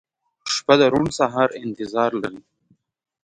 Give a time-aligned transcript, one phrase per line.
[0.53, 2.41] •شپه د روڼ سهار انتظار لري.